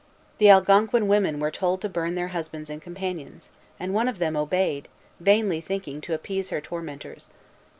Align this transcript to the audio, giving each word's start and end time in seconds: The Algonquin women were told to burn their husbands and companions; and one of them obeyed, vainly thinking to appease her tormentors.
The 0.39 0.49
Algonquin 0.49 1.07
women 1.07 1.39
were 1.39 1.51
told 1.51 1.79
to 1.81 1.87
burn 1.89 2.15
their 2.15 2.29
husbands 2.29 2.71
and 2.71 2.81
companions; 2.81 3.51
and 3.79 3.93
one 3.93 4.07
of 4.07 4.17
them 4.17 4.35
obeyed, 4.35 4.87
vainly 5.19 5.61
thinking 5.61 6.01
to 6.01 6.15
appease 6.15 6.49
her 6.49 6.59
tormentors. 6.59 7.29